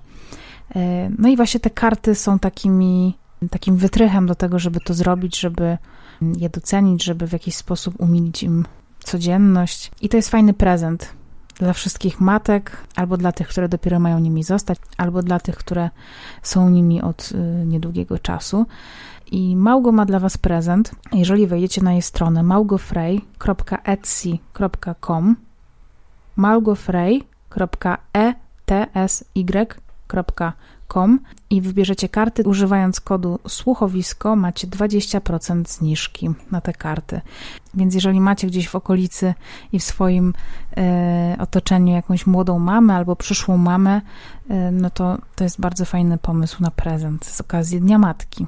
E, 0.77 1.11
no 1.19 1.29
i 1.29 1.37
właśnie 1.37 1.61
te 1.61 1.71
karty 1.71 2.15
są 2.15 2.39
takimi, 2.39 3.19
takim 3.51 3.77
wytrychem 3.77 4.27
do 4.27 4.35
tego, 4.35 4.59
żeby 4.59 4.81
to 4.81 4.95
zrobić, 4.95 5.41
żeby 5.41 5.79
je 6.37 6.49
docenić, 6.49 7.05
żeby 7.05 7.27
w 7.27 7.33
jakiś 7.33 7.57
sposób 7.57 7.95
umilić 7.99 8.43
im 8.43 8.65
codzienność. 9.03 9.91
I 10.01 10.09
to 10.09 10.17
jest 10.17 10.29
fajny 10.29 10.55
prezent 10.55 11.13
dla 11.59 11.73
wszystkich 11.73 12.21
matek, 12.21 12.77
albo 12.97 13.17
dla 13.17 13.33
tych, 13.33 13.49
które 13.49 13.69
dopiero 13.69 14.01
mają 14.01 14.19
nimi 14.19 14.43
zostać, 14.43 14.79
albo 14.97 15.23
dla 15.23 15.41
tych, 15.41 15.57
które 15.57 15.91
są 16.43 16.71
nimi 16.71 17.03
od 17.03 17.33
y, 17.33 17.37
niedługiego 17.67 18.19
czasu. 18.19 18.67
I 19.31 19.57
Małgo 19.57 19.93
ma 19.93 20.05
dla 20.05 20.19
Was 20.19 20.39
prezent. 20.39 20.91
Jeżeli 21.13 21.47
wejdziecie 21.47 21.83
na 21.83 21.93
jej 21.93 22.03
stronę 22.03 22.43
małgofrey.etsy.com 22.43 25.37
i 31.51 31.61
wybierzecie 31.61 32.09
karty. 32.09 32.43
Używając 32.43 33.01
kodu 33.01 33.39
słuchowisko 33.49 34.37
macie 34.37 34.67
20% 34.67 35.69
zniżki 35.69 36.31
na 36.51 36.61
te 36.61 36.73
karty. 36.73 37.21
Więc 37.75 37.95
jeżeli 37.95 38.21
macie 38.21 38.47
gdzieś 38.47 38.69
w 38.69 38.75
okolicy 38.75 39.35
i 39.73 39.79
w 39.79 39.85
swoim 39.85 40.35
e, 40.77 41.37
otoczeniu 41.39 41.95
jakąś 41.95 42.27
młodą 42.27 42.59
mamę 42.59 42.95
albo 42.95 43.17
przyszłą 43.17 43.57
mamę, 43.57 44.01
e, 44.49 44.71
no 44.71 44.91
to 44.91 45.19
to 45.37 45.45
jest 45.45 45.61
bardzo 45.61 45.85
fajny 45.85 46.19
pomysł 46.19 46.63
na 46.63 46.71
prezent 46.71 47.25
z 47.25 47.41
okazji 47.41 47.81
Dnia 47.81 47.99
Matki. 47.99 48.47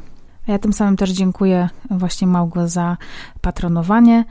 A 0.49 0.53
ja 0.53 0.59
tym 0.59 0.73
samym 0.73 0.97
też 0.97 1.11
dziękuję 1.11 1.69
właśnie 1.91 2.27
Małgo 2.27 2.69
za 2.69 2.97
patronowanie. 3.41 4.25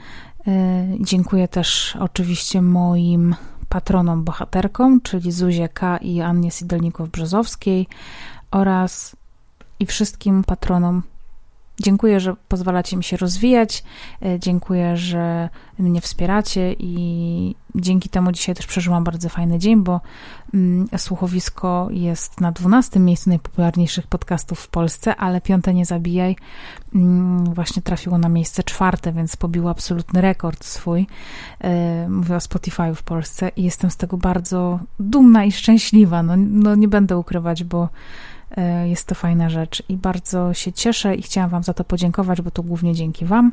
E, 0.48 0.88
dziękuję 1.00 1.48
też 1.48 1.98
oczywiście 2.00 2.62
moim 2.62 3.36
patronom 3.74 4.24
bohaterkom, 4.24 5.02
czyli 5.02 5.32
Zuzie 5.32 5.70
K. 5.70 5.98
i 5.98 6.22
Annie 6.22 6.52
Sidelnikow-Brzozowskiej 6.52 7.86
oraz 8.52 9.16
i 9.80 9.86
wszystkim 9.86 10.44
patronom 10.44 11.04
Dziękuję, 11.84 12.20
że 12.20 12.36
pozwalacie 12.48 12.98
mi 12.98 13.04
się 13.04 13.18
rozwijać. 13.18 13.84
E, 14.26 14.40
dziękuję, 14.40 14.98
że 14.98 15.50
mnie 15.80 16.02
wspieracie 16.02 16.76
i 16.80 17.56
dzięki 17.76 18.10
temu 18.10 18.32
dzisiaj 18.32 18.56
też 18.56 18.66
przeżyłam 18.66 19.04
bardzo 19.04 19.30
fajny 19.30 19.60
dzień, 19.60 19.84
bo 19.84 20.02
mm, 20.54 20.88
słuchowisko 20.98 21.88
jest 21.92 22.42
na 22.42 22.52
12 22.52 23.00
miejscu 23.00 23.30
najpopularniejszych 23.30 24.08
podcastów 24.08 24.60
w 24.60 24.68
Polsce, 24.68 25.16
ale 25.16 25.42
Piąte 25.42 25.74
Nie 25.74 25.86
Zabijaj 25.86 26.36
mm, 26.96 27.54
właśnie 27.54 27.82
trafiło 27.82 28.18
na 28.18 28.30
miejsce 28.30 28.64
czwarte, 28.64 29.12
więc 29.14 29.36
pobiło 29.36 29.70
absolutny 29.70 30.22
rekord 30.22 30.66
swój. 30.66 31.08
E, 31.62 32.10
mówię 32.10 32.36
o 32.36 32.40
Spotify 32.40 32.96
w 32.96 33.04
Polsce 33.04 33.52
i 33.56 33.64
jestem 33.64 33.92
z 33.92 33.98
tego 33.98 34.18
bardzo 34.18 34.80
dumna 35.00 35.46
i 35.46 35.52
szczęśliwa. 35.52 36.24
No, 36.24 36.34
no 36.38 36.76
nie 36.76 36.88
będę 36.88 37.18
ukrywać, 37.18 37.64
bo 37.64 37.90
jest 38.86 39.08
to 39.08 39.16
fajna 39.16 39.50
rzecz 39.50 39.84
i 39.90 39.98
bardzo 39.98 40.54
się 40.54 40.74
cieszę 40.74 41.16
i 41.16 41.22
chciałam 41.22 41.50
Wam 41.50 41.64
za 41.64 41.74
to 41.74 41.84
podziękować, 41.84 42.42
bo 42.42 42.52
to 42.52 42.64
głównie 42.64 42.96
dzięki 42.96 43.26
Wam, 43.26 43.52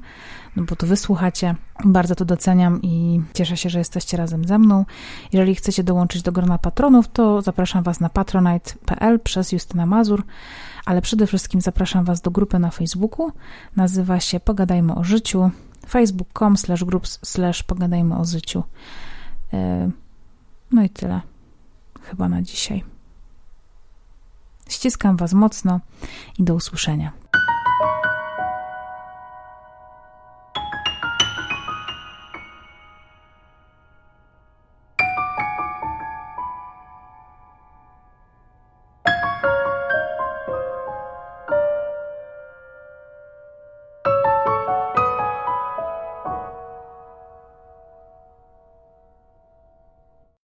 no 0.57 0.63
bo 0.65 0.77
to 0.77 0.87
wysłuchacie. 0.87 1.55
Bardzo 1.85 2.15
to 2.15 2.25
doceniam 2.25 2.83
i 2.83 3.21
cieszę 3.35 3.57
się, 3.57 3.71
że 3.71 3.79
jesteście 3.79 4.17
razem 4.17 4.45
ze 4.45 4.59
mną. 4.59 4.85
Jeżeli 5.33 5.55
chcecie 5.55 5.85
dołączyć 5.85 6.23
do 6.23 6.33
grona 6.33 6.59
patronów, 6.59 7.09
to 7.09 7.43
zapraszam 7.43 7.83
Was 7.83 8.01
na 8.01 8.09
patronite.pl 8.09 9.21
przez 9.21 9.53
Justyna 9.53 9.87
Mazur, 9.87 10.25
ale 10.85 11.03
przede 11.03 11.27
wszystkim 11.27 11.61
zapraszam 11.61 12.05
Was 12.05 12.21
do 12.21 12.31
grupy 12.31 12.59
na 12.59 12.71
Facebooku. 12.71 13.33
Nazywa 13.77 14.21
się 14.21 14.41
Pogadajmy 14.41 14.95
o 14.95 15.05
życiu 15.05 15.51
facebook.com 15.89 16.57
slash 16.57 16.85
groups 16.85 17.19
slash 17.23 17.63
pogadajmy 17.63 18.17
o 18.17 18.25
życiu. 18.25 18.63
E, 19.53 19.91
no 20.73 20.83
i 20.83 20.91
tyle 20.91 21.21
chyba 22.03 22.29
na 22.29 22.43
dzisiaj. 22.43 22.85
Ściskam 24.71 25.17
Was 25.17 25.33
mocno 25.33 25.81
i 26.39 26.45
do 26.45 26.55
usłyszenia. 26.55 27.13